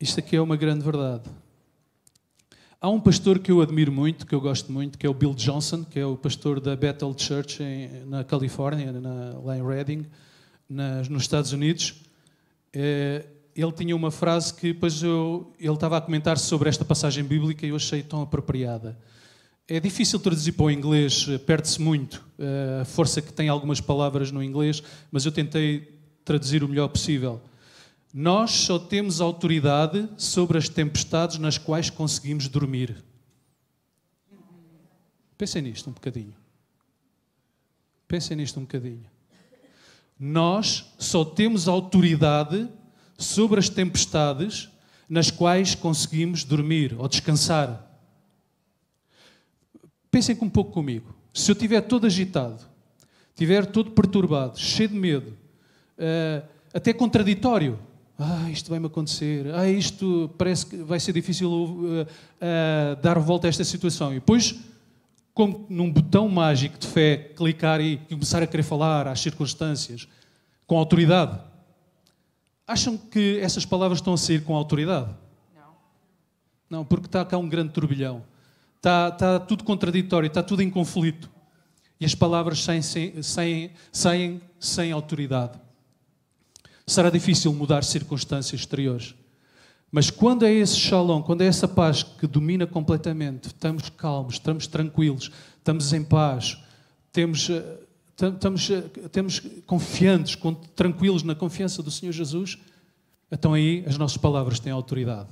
[0.00, 1.28] Isto aqui é uma grande verdade.
[2.80, 5.34] Há um pastor que eu admiro muito, que eu gosto muito, que é o Bill
[5.34, 10.06] Johnson, que é o pastor da Bethel Church em, na Califórnia, na, lá em Redding,
[11.10, 11.96] nos Estados Unidos.
[12.72, 17.24] É, ele tinha uma frase que depois eu, ele estava a comentar sobre esta passagem
[17.24, 18.96] bíblica e eu achei tão apropriada.
[19.66, 24.30] É difícil traduzir para o inglês, perde-se muito eh, a força que tem algumas palavras
[24.30, 27.40] no inglês, mas eu tentei traduzir o melhor possível.
[28.20, 33.04] Nós só temos autoridade sobre as tempestades nas quais conseguimos dormir.
[35.36, 36.34] Pensem nisto um bocadinho.
[38.08, 39.04] Pensem nisto um bocadinho.
[40.18, 42.68] Nós só temos autoridade
[43.16, 44.68] sobre as tempestades
[45.08, 47.88] nas quais conseguimos dormir ou descansar.
[50.10, 51.14] Pensem um pouco comigo.
[51.32, 52.64] Se eu estiver todo agitado,
[53.28, 55.38] estiver todo perturbado, cheio de medo,
[55.96, 57.78] uh, até contraditório,
[58.20, 63.46] ah, isto vai-me acontecer, ah, isto parece que vai ser difícil uh, uh, dar volta
[63.46, 64.10] a esta situação.
[64.10, 64.56] E depois,
[65.32, 70.08] como num botão mágico de fé, clicar e começar a querer falar às circunstâncias,
[70.66, 71.38] com autoridade.
[72.66, 75.14] Acham que essas palavras estão a sair com autoridade?
[75.54, 75.76] Não.
[76.68, 78.24] Não, porque está cá um grande turbilhão.
[78.78, 81.30] Está, está tudo contraditório, está tudo em conflito.
[82.00, 82.82] E as palavras saem
[83.92, 85.67] saem sem autoridade.
[86.88, 89.14] Será difícil mudar circunstâncias exteriores.
[89.92, 94.66] Mas quando é esse shalom, quando é essa paz que domina completamente, estamos calmos, estamos
[94.66, 96.56] tranquilos, estamos em paz,
[97.12, 100.38] temos, eh, estamos, eh, estamos confiantes,
[100.74, 102.56] tranquilos na confiança do Senhor Jesus,
[103.30, 105.28] então aí as nossas palavras têm autoridade.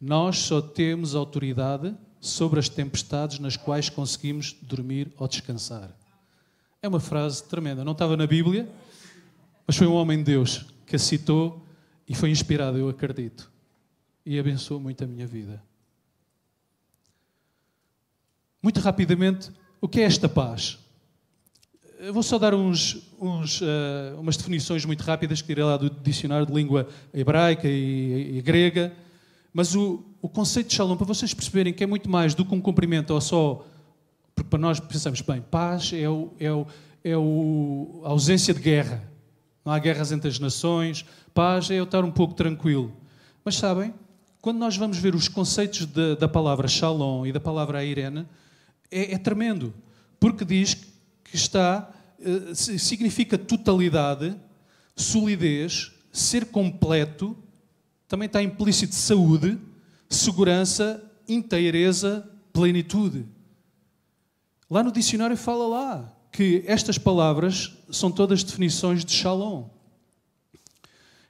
[0.00, 5.90] Nós só temos autoridade sobre as tempestades nas quais conseguimos dormir ou descansar.
[6.80, 7.84] É uma frase tremenda.
[7.84, 8.68] Não estava na Bíblia,
[9.66, 11.64] mas foi um homem de Deus que a citou
[12.08, 13.50] e foi inspirado, eu acredito.
[14.24, 15.62] E abençoou muito a minha vida.
[18.62, 20.78] Muito rapidamente, o que é esta paz?
[21.98, 25.90] Eu vou só dar uns, uns, uh, umas definições muito rápidas que tirei lá do
[25.90, 28.92] dicionário de língua hebraica e, e grega
[29.52, 32.54] mas o, o conceito de shalom, para vocês perceberem que é muito mais do que
[32.54, 33.66] um cumprimento ou só.
[34.34, 36.66] Porque para nós pensamos, bem, paz é, o, é, o,
[37.04, 39.11] é a ausência de guerra.
[39.64, 41.04] Não há guerras entre as nações.
[41.32, 42.92] Paz é eu estar um pouco tranquilo.
[43.44, 43.94] Mas sabem,
[44.40, 48.26] quando nós vamos ver os conceitos de, da palavra shalom e da palavra irene,
[48.90, 49.72] é, é tremendo.
[50.18, 54.36] Porque diz que está, eh, significa totalidade,
[54.96, 57.36] solidez, ser completo
[58.12, 59.58] também está implícito saúde,
[60.06, 63.26] segurança, inteireza, plenitude.
[64.68, 69.68] Lá no dicionário fala lá que estas palavras são todas definições de shalom.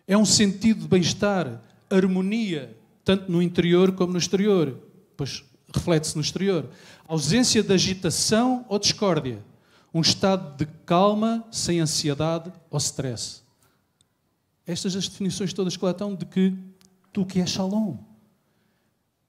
[0.06, 1.60] É um sentido de bem-estar,
[1.90, 4.78] harmonia, tanto no interior como no exterior.
[5.16, 6.70] Pois reflete-se no exterior.
[7.06, 9.44] Ausência de agitação ou discórdia.
[9.92, 13.42] Um estado de calma, sem ansiedade ou stress.
[14.66, 16.56] Estas as definições todas que lá estão de que
[17.12, 17.98] do que é Shalom.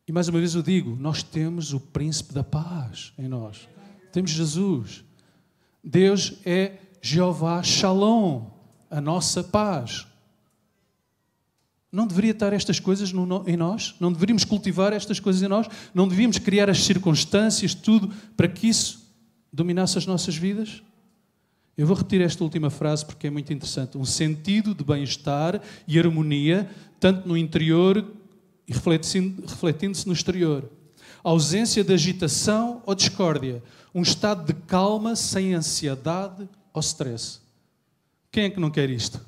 [0.07, 3.67] E mais uma vez eu digo: nós temos o príncipe da paz em nós.
[4.12, 5.03] Temos Jesus.
[5.83, 8.45] Deus é Jeová Shalom,
[8.89, 10.07] a nossa paz.
[11.91, 13.93] Não deveria estar estas coisas no, em nós?
[13.99, 15.67] Não deveríamos cultivar estas coisas em nós?
[15.93, 19.13] Não devíamos criar as circunstâncias, tudo, para que isso
[19.51, 20.81] dominasse as nossas vidas?
[21.77, 23.97] Eu vou repetir esta última frase porque é muito interessante.
[23.97, 26.69] Um sentido de bem-estar e harmonia,
[26.99, 28.07] tanto no interior
[28.67, 30.69] e refletindo-se no exterior.
[31.23, 33.63] Ausência de agitação ou discórdia.
[33.95, 37.39] Um estado de calma sem ansiedade ou stress.
[38.31, 39.23] Quem é que não quer isto?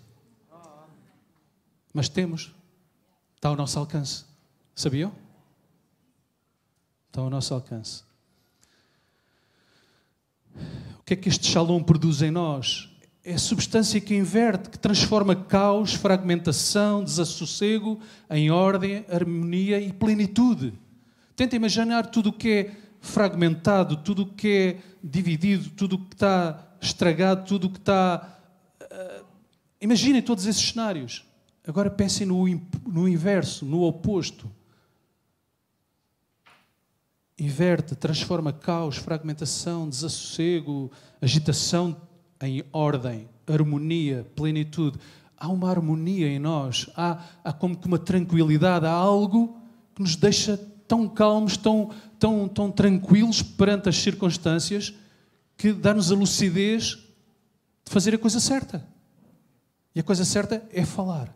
[1.94, 2.54] Mas temos.
[3.36, 4.26] Está ao nosso alcance.
[4.76, 5.14] Sabiam?
[7.08, 8.04] Está ao nosso alcance.
[11.00, 12.90] O que é que este shalom produz em nós?
[13.24, 20.74] É substância que inverte, que transforma caos, fragmentação, desassossego em ordem, harmonia e plenitude.
[21.36, 26.16] Tenta imaginar tudo o que é fragmentado, tudo o que é dividido, tudo o que
[26.16, 28.40] está estragado, tudo o que está.
[28.82, 29.26] Uh,
[29.82, 31.26] imaginem todos esses cenários.
[31.68, 32.46] Agora pensem no,
[32.88, 34.50] no inverso, no oposto.
[37.38, 40.90] Inverte, transforma caos, fragmentação, desassossego,
[41.22, 42.00] agitação
[42.42, 44.98] em ordem, harmonia, plenitude.
[45.38, 49.60] Há uma harmonia em nós, há, há como que uma tranquilidade, há algo
[49.94, 54.94] que nos deixa tão calmos, tão, tão, tão tranquilos perante as circunstâncias,
[55.58, 56.98] que dá-nos a lucidez
[57.86, 58.86] de fazer a coisa certa.
[59.94, 61.34] E a coisa certa é falar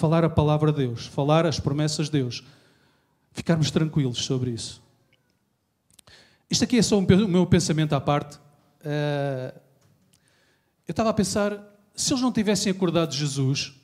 [0.00, 2.42] falar a palavra de Deus, falar as promessas de Deus,
[3.32, 4.82] ficarmos tranquilos sobre isso.
[6.48, 8.38] Isto aqui é só o meu pensamento à parte.
[8.82, 9.54] Eh,
[10.88, 11.62] eu estava a pensar,
[11.94, 13.74] se eles não tivessem acordado Jesus,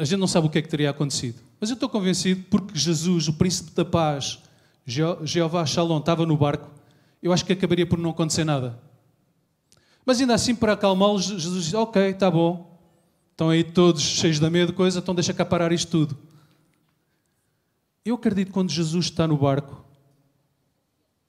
[0.00, 1.40] a gente não sabe o que é que teria acontecido.
[1.60, 4.38] Mas eu estou convencido, porque Jesus, o príncipe da paz,
[4.86, 6.70] Jeová Shalom, estava no barco,
[7.22, 8.78] eu acho que acabaria por não acontecer nada.
[10.04, 12.70] Mas ainda assim, para acalmá-los, Jesus disse: Ok, está bom,
[13.40, 16.14] Estão aí todos cheios da medo, coisa, então deixa cá parar isto tudo.
[18.04, 19.82] Eu acredito que quando Jesus está no barco,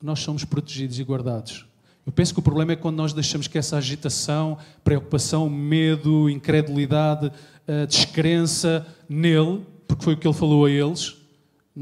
[0.03, 1.65] nós somos protegidos e guardados.
[2.05, 7.31] Eu penso que o problema é quando nós deixamos que essa agitação, preocupação, medo, incredulidade,
[7.87, 11.15] descrença nele, porque foi o que ele falou a eles,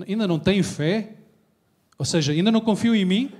[0.07, 1.15] ainda não têm fé,
[1.97, 3.31] ou seja, ainda não confiam em mim,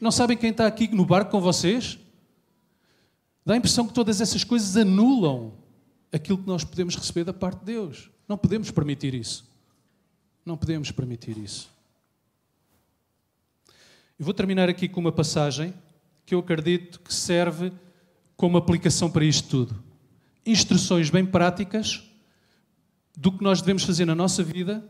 [0.00, 1.98] não sabem quem está aqui no barco com vocês.
[3.44, 5.52] Dá a impressão que todas essas coisas anulam
[6.12, 8.10] aquilo que nós podemos receber da parte de Deus.
[8.26, 9.48] Não podemos permitir isso.
[10.44, 11.70] Não podemos permitir isso.
[14.18, 15.74] Eu vou terminar aqui com uma passagem
[16.26, 17.72] que eu acredito que serve
[18.36, 19.89] como aplicação para isto tudo.
[20.50, 22.02] Instruções bem práticas
[23.16, 24.84] do que nós devemos fazer na nossa vida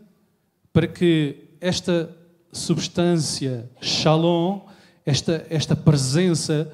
[0.72, 2.16] para que esta
[2.52, 4.60] substância, shalom,
[5.04, 6.72] esta, esta presença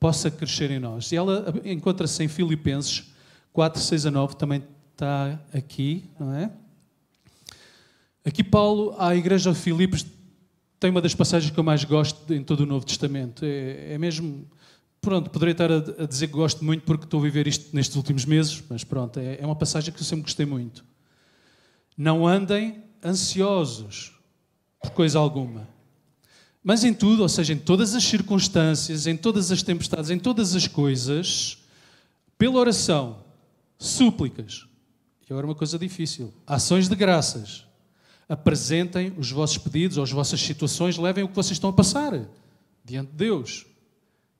[0.00, 1.12] possa crescer em nós.
[1.12, 3.12] E ela encontra-se em Filipenses
[3.52, 6.50] 4, 6 a 9 também está aqui, não é?
[8.24, 10.04] Aqui Paulo, à igreja de Filipos,
[10.80, 13.44] tem uma das passagens que eu mais gosto em todo o Novo Testamento.
[13.44, 14.44] É, é mesmo,
[15.04, 18.24] pronto, poderia estar a, dizer que gosto muito porque estou a viver isto nestes últimos
[18.24, 20.84] meses, mas pronto, é, é uma passagem que eu sempre gostei muito.
[21.96, 24.12] Não andem ansiosos
[24.80, 25.68] por coisa alguma.
[26.62, 30.54] Mas em tudo, ou seja, em todas as circunstâncias, em todas as tempestades, em todas
[30.56, 31.58] as coisas,
[32.38, 33.18] pela oração,
[33.78, 34.66] súplicas.
[35.28, 37.64] E agora uma coisa difícil: ações de graças.
[38.26, 42.26] Apresentem os vossos pedidos ou as vossas situações, levem o que vocês estão a passar
[42.82, 43.66] diante de Deus.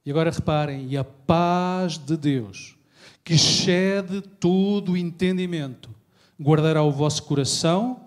[0.05, 2.77] E agora reparem: e a paz de Deus,
[3.23, 5.91] que excede todo o entendimento,
[6.41, 8.01] guardará o vosso coração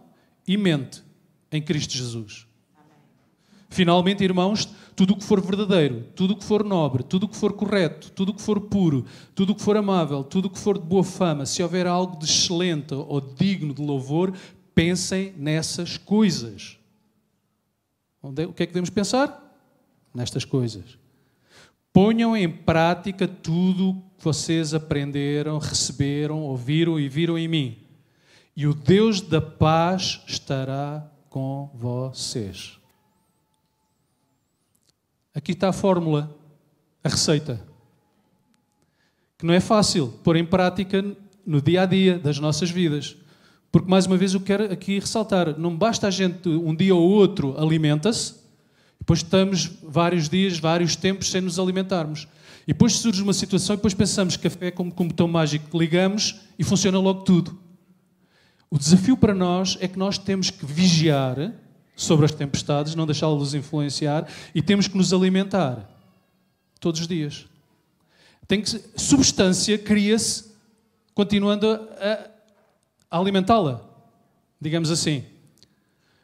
[0.47, 1.03] e mente
[1.51, 2.45] em Cristo Jesus.
[3.69, 7.35] Finalmente, irmãos, tudo o que for verdadeiro, tudo o que for nobre, tudo o que
[7.35, 9.05] for correto, tudo o que for puro,
[9.35, 12.17] tudo o que for amável, tudo o que for de boa fama, se houver algo
[12.17, 14.33] de excelente ou digno de louvor,
[14.73, 16.77] pensem nessas coisas.
[18.21, 19.43] O que é que devemos pensar?
[20.13, 20.97] Nestas coisas.
[21.97, 27.75] Ponham em prática tudo que vocês aprenderam, receberam, ouviram e viram em mim.
[28.55, 32.77] E o Deus da paz estará com vocês.
[35.33, 36.37] Aqui está a fórmula,
[37.03, 37.65] a receita.
[39.35, 41.03] Que não é fácil pôr em prática
[41.43, 43.17] no dia a dia das nossas vidas.
[43.71, 47.09] Porque, mais uma vez, eu quero aqui ressaltar: não basta a gente um dia ou
[47.09, 48.35] outro alimenta-se,
[48.99, 52.27] depois estamos vários dias, vários tempos sem nos alimentarmos.
[52.63, 55.27] E depois surge uma situação e depois pensamos que a fé é como, um botão
[55.27, 57.57] mágico que ligamos e funciona logo tudo.
[58.69, 61.53] O desafio para nós é que nós temos que vigiar
[61.95, 65.89] sobre as tempestades, não deixá-los influenciar e temos que nos alimentar
[66.79, 67.45] todos os dias.
[68.47, 70.51] Tem que substância cria-se
[71.13, 71.67] continuando
[73.09, 73.81] a alimentá-la,
[74.59, 75.23] digamos assim.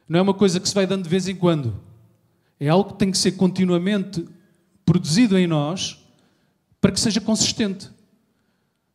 [0.07, 1.81] Não é uma coisa que se vai dando de vez em quando.
[2.63, 4.25] É algo que tem que ser continuamente
[4.85, 6.01] produzido em nós
[6.79, 7.89] para que seja consistente.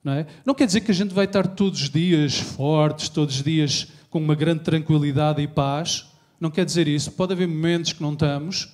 [0.02, 0.26] Não, é?
[0.42, 3.88] não quer dizer que a gente vai estar todos os dias fortes, todos os dias
[4.08, 6.06] com uma grande tranquilidade e paz.
[6.40, 7.12] Não quer dizer isso.
[7.12, 8.72] Pode haver momentos que não estamos,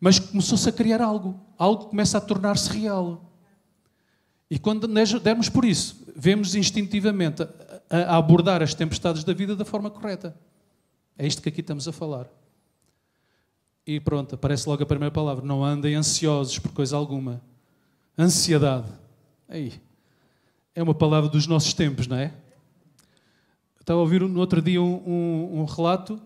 [0.00, 1.40] mas começou-se a criar algo.
[1.58, 3.32] Algo começa a tornar-se real.
[4.48, 4.86] E quando
[5.20, 7.42] dermos por isso, vemos instintivamente
[7.90, 10.36] a, a abordar as tempestades da vida da forma correta.
[11.18, 12.28] É isto que aqui estamos a falar.
[13.88, 15.42] E pronto, aparece logo a primeira palavra.
[15.42, 17.40] Não andem ansiosos por coisa alguma.
[18.18, 18.86] Ansiedade.
[19.48, 19.80] Aí.
[20.74, 22.34] É uma palavra dos nossos tempos, não é?
[23.80, 26.20] Estava a ouvir no outro dia um, um, um relato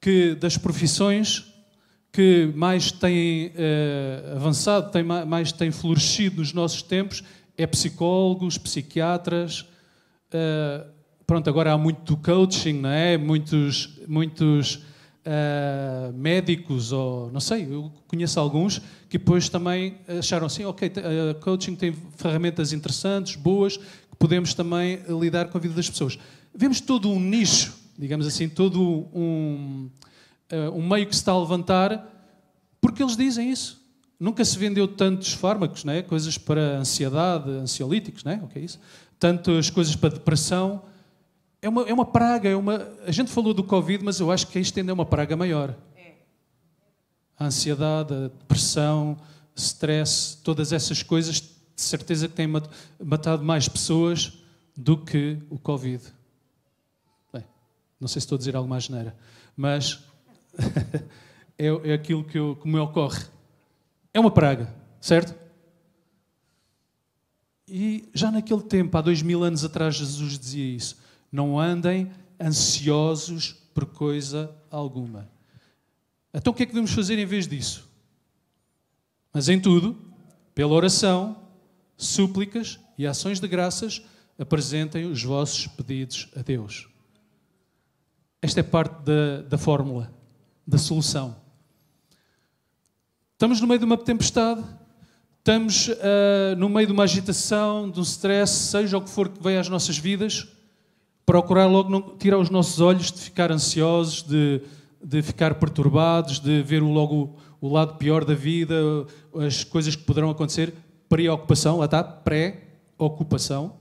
[0.00, 1.52] que das profissões
[2.12, 7.24] que mais têm eh, avançado, têm, mais têm florescido nos nossos tempos,
[7.58, 9.62] é psicólogos, psiquiatras.
[10.32, 10.88] Uh,
[11.26, 13.18] pronto, agora há muito coaching, não é?
[13.18, 14.86] Muitos, muitos
[15.26, 21.40] uh, médicos, ou não sei, eu conheço alguns que depois também acharam assim: ok, uh,
[21.40, 26.18] coaching tem ferramentas interessantes, boas, que podemos também lidar com a vida das pessoas.
[26.54, 29.90] Vemos todo um nicho, digamos assim, todo um,
[30.74, 32.12] um meio que se está a levantar
[32.86, 33.84] porque eles dizem isso.
[34.18, 36.02] Nunca se vendeu tantos fármacos, né?
[36.02, 38.40] coisas para ansiedade, ansiolíticos, né?
[38.42, 38.78] o que é isso?
[39.18, 40.82] Tantas coisas para depressão.
[41.66, 42.48] É uma, é uma praga.
[42.48, 42.88] É uma...
[43.04, 45.76] A gente falou do Covid, mas eu acho que isto ainda é uma praga maior.
[47.36, 49.18] A ansiedade, a depressão,
[49.52, 52.46] stress, todas essas coisas, de certeza que têm
[53.04, 54.38] matado mais pessoas
[54.76, 56.04] do que o Covid.
[57.32, 57.44] Bem,
[57.98, 59.16] não sei se estou a dizer algo mais geneira,
[59.56, 60.04] mas
[61.58, 63.24] é, é aquilo que, eu, que me ocorre.
[64.14, 65.34] É uma praga, certo?
[67.66, 71.05] E já naquele tempo, há dois mil anos atrás, Jesus dizia isso.
[71.36, 75.28] Não andem ansiosos por coisa alguma.
[76.32, 77.86] Então o que é que devemos fazer em vez disso?
[79.34, 79.94] Mas em tudo,
[80.54, 81.36] pela oração,
[81.94, 84.00] súplicas e ações de graças,
[84.38, 86.88] apresentem os vossos pedidos a Deus.
[88.40, 90.10] Esta é parte da, da fórmula,
[90.66, 91.36] da solução.
[93.34, 94.64] Estamos no meio de uma tempestade,
[95.40, 99.42] estamos uh, no meio de uma agitação, de um stress, seja o que for que
[99.42, 100.55] venha às nossas vidas,
[101.26, 104.62] procurar logo não tirar os nossos olhos de ficar ansiosos, de,
[105.04, 108.74] de ficar perturbados, de ver logo o, lado pior da vida,
[109.34, 110.72] as coisas que poderão acontecer.
[111.08, 113.76] Preocupação, lá está, pré-ocupação.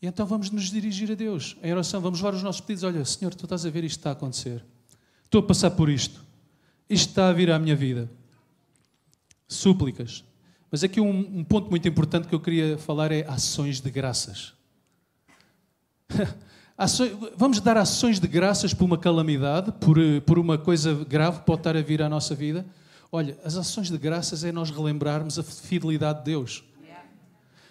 [0.00, 2.84] E então vamos nos dirigir a Deus em oração, vamos levar os nossos pedidos.
[2.84, 4.64] Olha, Senhor, tu estás a ver isto está a acontecer.
[5.24, 6.24] Estou a passar por isto.
[6.88, 8.10] Isto está a vir à minha vida
[9.48, 10.24] súplicas.
[10.70, 14.52] Mas aqui um, um ponto muito importante que eu queria falar é ações de graças.
[17.36, 19.96] Vamos dar ações de graças por uma calamidade, por,
[20.26, 22.66] por uma coisa grave que pode estar a vir à nossa vida.
[23.12, 26.64] Olha, as ações de graças é nós relembrarmos a fidelidade de Deus.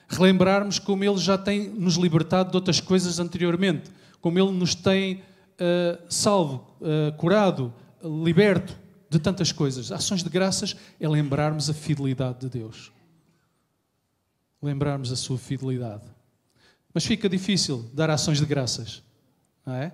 [0.08, 3.89] Relembrarmos como Ele já tem nos libertado de outras coisas anteriormente,
[4.21, 8.77] como Ele nos tem uh, salvo, uh, curado, liberto
[9.10, 9.91] de tantas coisas.
[9.91, 12.91] Ações de graças é lembrarmos a fidelidade de Deus.
[14.62, 16.12] Lembrarmos a sua fidelidade.
[16.93, 19.01] Mas fica difícil dar ações de graças,
[19.65, 19.93] não é?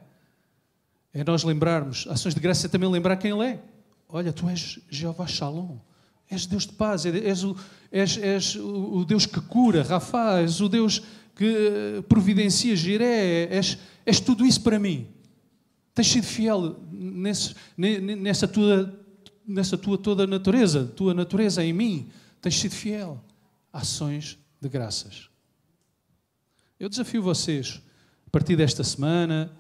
[1.14, 3.60] É nós lembrarmos, ações de graça é também lembrar quem Ele é.
[4.08, 5.78] Olha, tu és Jeová Shalom,
[6.30, 7.56] és Deus de paz, és o,
[7.92, 11.02] és, és o Deus que cura, Rafa, és o Deus
[11.36, 15.08] que providencia Jiré, és, és tudo isso para mim.
[15.94, 19.00] Tens sido fiel nesse, nessa tua
[19.50, 22.10] nessa tua toda natureza, tua natureza em mim,
[22.40, 23.24] tens sido fiel.
[23.74, 25.29] Ações de graças.
[26.80, 27.82] Eu desafio vocês,
[28.26, 29.52] a partir desta semana,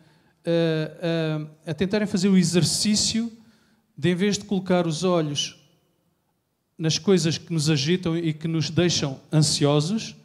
[0.45, 3.29] a, a, a tentarem fazer o exercício
[3.97, 5.60] de, em vez de colocar os olhos
[6.77, 10.15] nas coisas que nos agitam e que nos deixam ansiosos,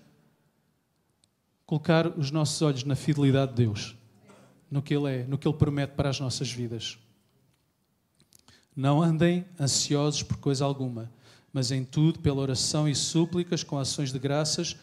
[1.67, 3.97] colocar os nossos olhos na fidelidade de Deus,
[4.71, 6.97] no que Ele é, no que Ele promete para as nossas vidas.
[8.77, 11.11] Não andem ansiosos por coisa alguma,
[11.53, 14.77] mas em tudo, pela oração e súplicas, com ações de graças,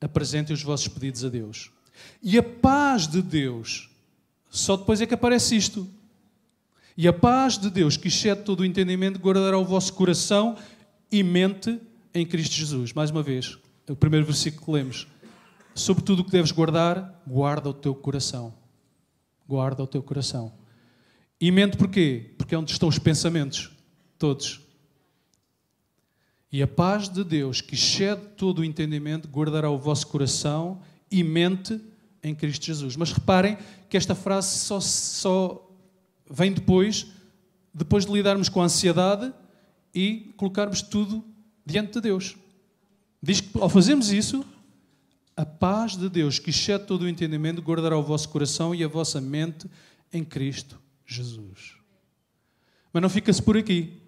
[0.00, 1.70] apresentem os vossos pedidos a Deus.
[2.22, 3.90] E a paz de Deus,
[4.48, 5.88] só depois é que aparece isto.
[6.96, 10.56] E a paz de Deus, que excede todo o entendimento, guardará o vosso coração
[11.10, 11.80] e mente
[12.14, 12.92] em Cristo Jesus.
[12.92, 15.06] Mais uma vez, o primeiro versículo que lemos.
[15.74, 18.52] Sobre tudo o que deves guardar, guarda o teu coração.
[19.48, 20.52] Guarda o teu coração.
[21.40, 22.34] E mente porquê?
[22.36, 23.70] Porque é onde estão os pensamentos,
[24.18, 24.60] todos.
[26.52, 30.80] E a paz de Deus, que excede todo o entendimento, guardará o vosso coração
[31.10, 31.80] e mente
[32.22, 32.96] em Cristo Jesus.
[32.96, 33.56] Mas reparem
[33.88, 35.70] que esta frase só, só
[36.28, 37.06] vem depois,
[37.72, 39.32] depois de lidarmos com a ansiedade
[39.94, 41.24] e colocarmos tudo
[41.64, 42.36] diante de Deus.
[43.22, 44.44] Diz que ao fazermos isso,
[45.36, 48.88] a paz de Deus, que excede todo o entendimento, guardará o vosso coração e a
[48.88, 49.70] vossa mente
[50.12, 51.76] em Cristo Jesus.
[52.92, 53.99] Mas não fica-se por aqui.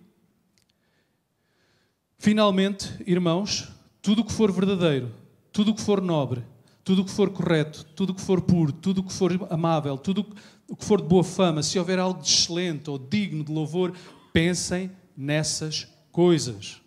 [2.22, 3.68] Finalmente, irmãos,
[4.00, 5.12] tudo o que for verdadeiro,
[5.52, 6.44] tudo o que for nobre,
[6.84, 9.98] tudo o que for correto, tudo o que for puro, tudo o que for amável,
[9.98, 10.24] tudo
[10.68, 13.92] o que for de boa fama, se houver algo de excelente ou digno de louvor,
[14.32, 16.80] pensem nessas coisas.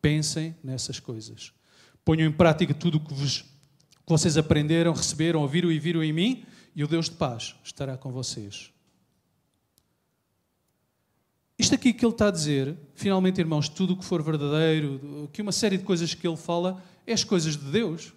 [0.00, 1.52] Pensem nessas coisas.
[2.02, 6.14] Ponham em prática tudo o que, vos, que vocês aprenderam, receberam, ouviram e viram em
[6.14, 8.72] mim, e o Deus de paz estará com vocês.
[11.72, 15.40] Isto aqui que ele está a dizer, finalmente, irmãos, tudo o que for verdadeiro, que
[15.40, 18.12] uma série de coisas que ele fala, é as coisas de Deus.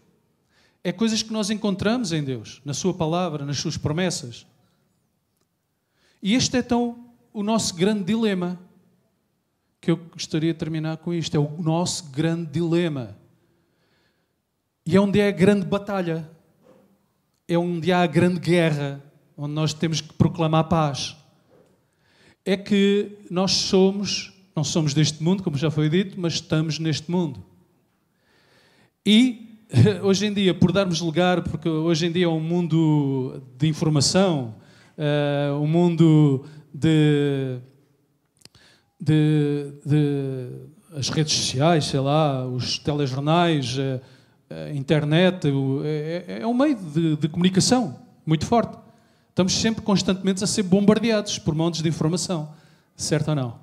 [0.84, 4.46] É coisas que nós encontramos em Deus, na Sua palavra, nas Suas promessas.
[6.22, 8.60] E este é então o nosso grande dilema.
[9.80, 11.38] Que eu gostaria de terminar com isto.
[11.38, 13.18] É o nosso grande dilema.
[14.86, 16.30] E é onde é a grande batalha.
[17.48, 19.02] É onde há a grande guerra,
[19.38, 21.16] onde nós temos que proclamar paz
[22.46, 27.10] é que nós somos, não somos deste mundo, como já foi dito, mas estamos neste
[27.10, 27.44] mundo.
[29.04, 29.60] E
[30.04, 34.56] hoje em dia, por darmos lugar, porque hoje em dia é um mundo de informação,
[34.96, 37.58] uh, um mundo de,
[39.02, 40.50] de, de,
[40.96, 44.00] as redes sociais, sei lá, os telejornais, uh,
[44.50, 45.48] a internet,
[45.84, 48.85] é, é um meio de, de comunicação muito forte.
[49.36, 52.56] Estamos sempre constantemente a ser bombardeados por montes de informação.
[52.96, 53.60] Certo ou não?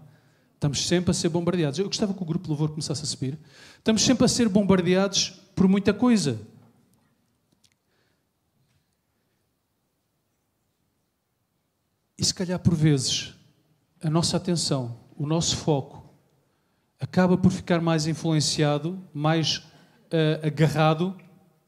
[0.53, 1.79] Estamos sempre a ser bombardeados.
[1.79, 3.39] Eu gostava que o grupo louvor começasse a subir.
[3.79, 6.39] Estamos sempre a ser bombardeados por muita coisa.
[12.19, 13.33] E se calhar por vezes
[14.03, 16.15] a nossa atenção, o nosso foco,
[17.01, 21.17] acaba por ficar mais influenciado, mais uh, agarrado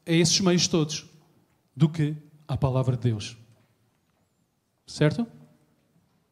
[0.05, 1.07] a esses meios todos
[1.75, 2.15] do que
[2.47, 3.35] à palavra de Deus.
[4.85, 5.25] Certo?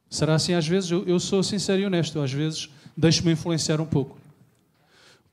[0.10, 0.92] Será assim às vezes?
[0.92, 4.18] Eu, eu sou sincero e honesto, às vezes deixo-me influenciar um pouco.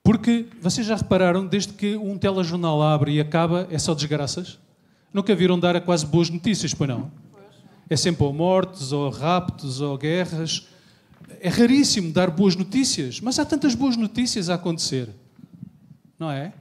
[0.03, 4.57] Porque vocês já repararam, desde que um telejornal abre e acaba, é só desgraças?
[5.13, 7.11] Nunca viram dar a quase boas notícias, pois não?
[7.89, 10.67] É sempre ou mortes, ou raptos, ou guerras.
[11.39, 15.09] É raríssimo dar boas notícias, mas há tantas boas notícias a acontecer,
[16.17, 16.53] não é?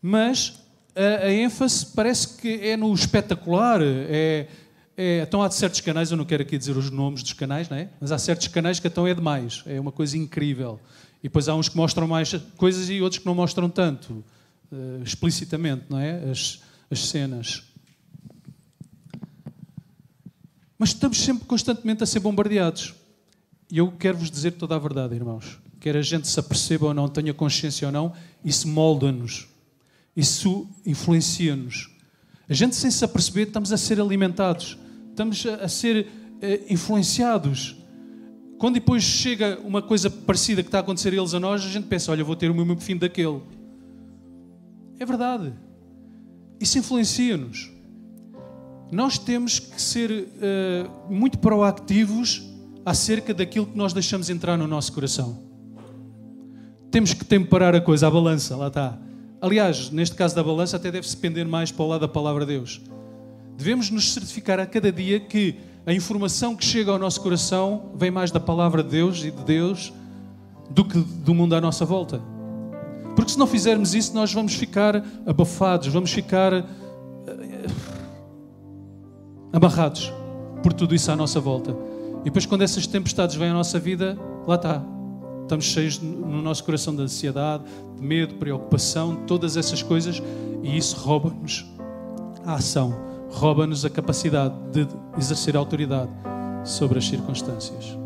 [0.00, 0.62] Mas
[0.94, 4.48] a, a ênfase parece que é no espetacular, é,
[4.96, 7.76] é, então há certos canais, eu não quero aqui dizer os nomes dos canais, não
[7.76, 7.88] é?
[8.00, 10.80] mas há certos canais que então é demais, é uma coisa incrível.
[11.20, 14.24] E depois há uns que mostram mais coisas e outros que não mostram tanto,
[14.70, 16.30] uh, explicitamente, não é?
[16.30, 17.62] As, as cenas.
[20.78, 22.94] Mas estamos sempre constantemente a ser bombardeados.
[23.70, 25.58] E eu quero vos dizer toda a verdade, irmãos.
[25.80, 28.12] Quer a gente se aperceba ou não, tenha consciência ou não,
[28.44, 29.48] isso molda-nos.
[30.14, 31.90] Isso influencia-nos.
[32.48, 34.78] A gente, sem se aperceber, estamos a ser alimentados
[35.14, 36.08] estamos a, ser
[36.42, 37.76] eh, influenciados.
[38.58, 41.68] Quando depois chega uma coisa parecida que está a acontecer a eles a nós, a
[41.68, 43.40] gente pensa: olha, vou ter o mesmo fim daquele.
[44.98, 45.52] É verdade.
[46.60, 47.70] Isso influencia-nos.
[48.90, 52.42] Nós temos que ser uh, muito proativos
[52.84, 55.42] acerca daquilo que nós deixamos entrar no nosso coração.
[56.90, 58.98] Temos que temperar a coisa, a balança, lá está.
[59.40, 62.52] Aliás, neste caso da balança, até deve-se pender mais para o lado da palavra de
[62.52, 62.80] Deus.
[63.56, 68.10] Devemos nos certificar a cada dia que a informação que chega ao nosso coração vem
[68.10, 69.92] mais da palavra de Deus e de Deus
[70.70, 72.20] do que do mundo à nossa volta.
[73.14, 76.64] Porque se não fizermos isso, nós vamos ficar abafados, vamos ficar eh,
[79.52, 80.12] amarrados
[80.62, 81.76] por tudo isso à nossa volta.
[82.22, 84.82] E depois, quando essas tempestades vêm à nossa vida, lá está.
[85.42, 87.62] Estamos cheios no nosso coração de ansiedade,
[87.96, 90.20] de medo, preocupação, todas essas coisas,
[90.62, 91.66] e isso rouba-nos
[92.46, 94.86] a ação rouba-nos a capacidade de
[95.18, 96.10] exercer autoridade
[96.64, 97.98] sobre as circunstâncias.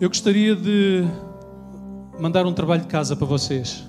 [0.00, 1.04] Eu gostaria de
[2.18, 3.84] mandar um trabalho de casa para vocês.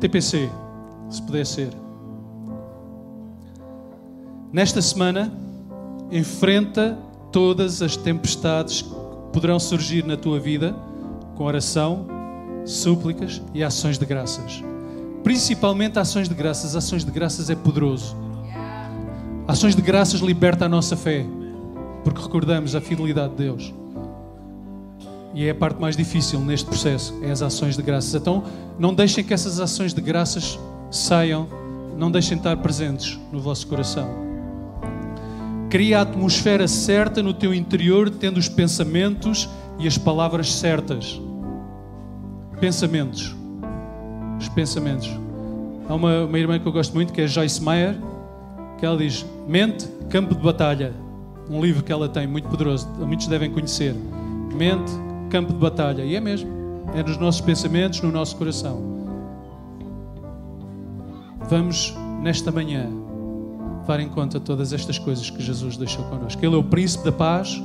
[0.00, 0.50] TPC,
[1.08, 1.70] se puder ser.
[4.52, 5.32] Nesta semana,
[6.10, 6.98] enfrenta
[7.32, 8.90] todas as tempestades que
[9.32, 10.74] poderão surgir na tua vida
[11.34, 12.06] com oração,
[12.64, 14.62] súplicas e ações de graças.
[15.24, 16.76] Principalmente ações de graças.
[16.76, 18.16] Ações de graças é poderoso.
[19.48, 21.26] Ações de graças liberta a nossa fé,
[22.04, 23.74] porque recordamos a fidelidade de Deus.
[25.34, 28.14] E é a parte mais difícil neste processo, é as ações de graças.
[28.14, 28.44] Então,
[28.78, 30.58] não deixem que essas ações de graças
[30.90, 31.48] saiam
[31.96, 34.08] não deixem estar presentes no vosso coração.
[35.70, 39.48] Cria a atmosfera certa no teu interior, tendo os pensamentos
[39.78, 41.20] e as palavras certas.
[42.60, 43.34] Pensamentos.
[44.38, 45.10] Os pensamentos.
[45.88, 47.96] Há uma, uma irmã que eu gosto muito, que é Joyce Meyer,
[48.78, 50.92] que ela diz: Mente, campo de batalha.
[51.48, 53.94] Um livro que ela tem, muito poderoso, muitos devem conhecer.
[54.54, 54.92] Mente,
[55.30, 56.02] campo de batalha.
[56.02, 56.50] E é mesmo.
[56.94, 58.94] É nos nossos pensamentos, no nosso coração.
[61.48, 62.88] Vamos, nesta manhã,
[63.80, 66.44] levar em conta todas estas coisas que Jesus deixou connosco.
[66.44, 67.62] Ele é o príncipe da paz,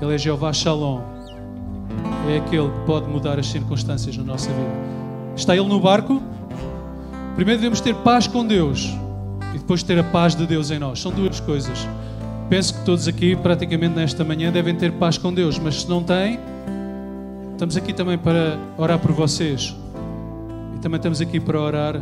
[0.00, 1.00] ele é Jeová Shalom.
[2.28, 5.03] É aquele que pode mudar as circunstâncias na nossa vida.
[5.36, 6.22] Está ele no barco?
[7.34, 8.94] Primeiro devemos ter paz com Deus
[9.54, 11.00] e depois ter a paz de Deus em nós.
[11.00, 11.86] São duas coisas.
[12.48, 16.02] Penso que todos aqui, praticamente nesta manhã, devem ter paz com Deus, mas se não
[16.02, 16.38] têm,
[17.52, 19.74] estamos aqui também para orar por vocês.
[20.76, 22.00] E também estamos aqui para orar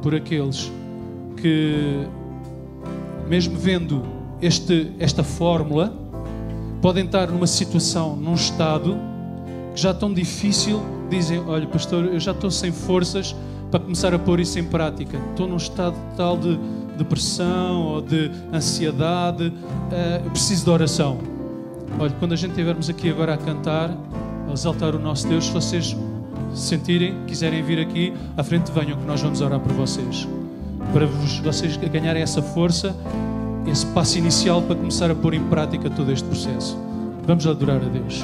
[0.00, 0.72] por aqueles
[1.36, 2.06] que,
[3.28, 4.02] mesmo vendo
[4.40, 5.92] este, esta fórmula,
[6.80, 8.96] podem estar numa situação, num estado
[9.74, 10.80] que já tão difícil,
[11.12, 13.36] dizem: Olha, pastor, eu já estou sem forças
[13.70, 15.18] para começar a pôr isso em prática.
[15.30, 16.58] Estou num estado tal de
[16.96, 21.18] depressão ou de ansiedade, uh, preciso de oração.
[21.98, 23.90] Olha, quando a gente estivermos aqui agora a cantar,
[24.48, 25.96] a exaltar o nosso Deus, se vocês
[26.54, 30.28] sentirem, quiserem vir aqui à frente, venham que nós vamos orar por vocês.
[30.92, 32.94] Para vos, vocês ganharem essa força,
[33.66, 36.76] esse passo inicial para começar a pôr em prática todo este processo.
[37.26, 38.22] Vamos adorar a Deus.